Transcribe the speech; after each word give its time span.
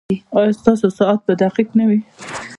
ایا 0.35 0.51
ستاسو 0.59 0.87
ساعت 0.99 1.19
به 1.25 1.33
دقیق 1.43 1.69
نه 1.79 1.85
وي؟ 1.89 1.99